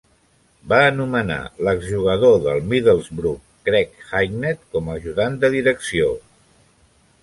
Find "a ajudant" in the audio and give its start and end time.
4.93-5.41